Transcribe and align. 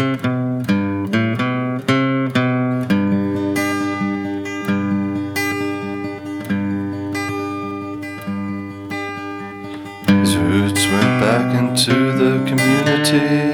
His 0.00 0.08
roots 10.36 10.86
went 10.86 11.20
back 11.20 11.54
into 11.54 12.12
the 12.12 12.32
community. 12.48 13.52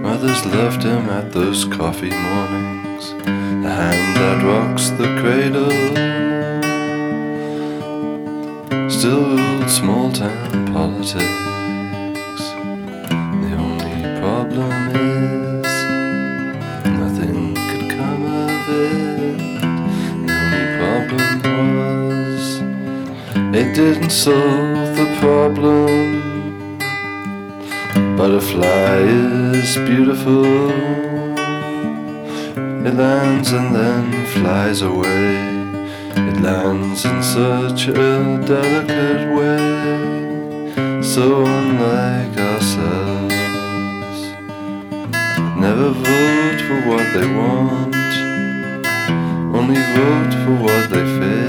Mothers 0.00 0.46
loved 0.46 0.82
him 0.82 1.10
at 1.10 1.32
those 1.32 1.66
coffee 1.66 2.08
mornings. 2.08 3.10
The 3.12 3.70
hand 3.70 4.16
that 4.16 4.42
rocks 4.42 4.88
the 4.88 5.08
cradle 5.20 6.18
still 8.88 9.68
small 9.68 10.10
town 10.10 10.72
politics. 10.72 11.57
It 23.68 23.74
didn't 23.74 24.10
solve 24.10 24.96
the 24.96 25.16
problem. 25.20 26.78
Butterfly 28.16 28.96
is 29.60 29.76
beautiful. 29.76 30.70
It 32.86 32.94
lands 32.94 33.52
and 33.52 33.74
then 33.74 34.26
flies 34.26 34.80
away. 34.82 35.36
It 36.30 36.40
lands 36.40 37.04
in 37.04 37.22
such 37.22 37.88
a 37.88 38.42
delicate 38.46 39.24
way, 39.36 41.02
so 41.02 41.44
unlike 41.44 42.36
ourselves. 42.50 44.18
Never 45.64 45.90
vote 45.90 46.60
for 46.66 46.80
what 46.88 47.06
they 47.14 47.28
want, 47.40 48.12
only 49.56 49.80
vote 49.98 50.32
for 50.42 50.54
what 50.64 50.84
they 50.90 51.04
fear. 51.18 51.47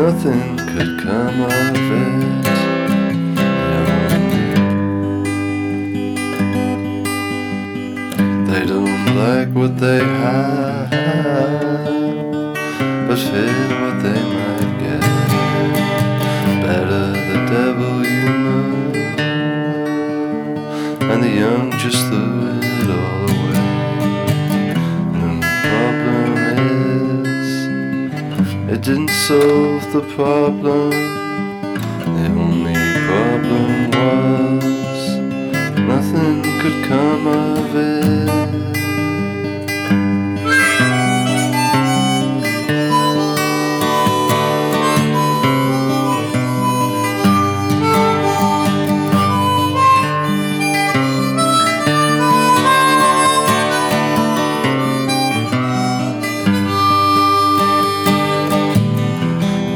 Nothing 0.00 0.56
could 0.56 0.92
come 1.02 1.40
of 1.42 1.52
it. 1.52 2.40
The 3.30 3.82
only- 4.00 4.50
They 8.50 8.62
don't 8.72 9.04
like 9.24 9.50
what 9.60 9.72
they 9.84 10.00
have, 10.22 10.90
but 13.08 13.18
fear 13.28 13.66
what 13.82 13.96
they 14.04 14.20
might 14.36 14.72
get. 14.84 15.04
Better 16.64 17.04
the 17.30 17.38
devil 17.54 17.94
you 18.14 18.28
know, 18.44 18.64
and 21.10 21.18
the 21.26 21.32
young 21.44 21.66
just 21.84 22.00
threw 22.08 22.49
it 28.80 28.84
didn't 28.84 29.10
solve 29.10 29.92
the 29.92 30.00
problem. 30.14 30.90
The 32.16 32.28
only 32.44 32.74
problem 33.08 33.90
was, 33.90 35.18
nothing 35.78 36.42
could 36.60 36.84
come 36.88 37.26
of 37.26 37.76
it. 37.76 37.89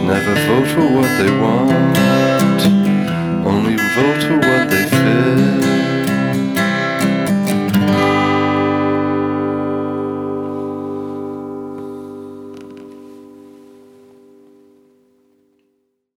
Never 0.06 0.34
vote 0.34 0.68
for 0.68 0.86
what 0.94 1.08
they 1.18 1.30
want, 1.40 2.62
only 3.46 3.76
vote 3.76 4.22
for 4.22 4.36
what 4.36 4.68
they 4.68 4.83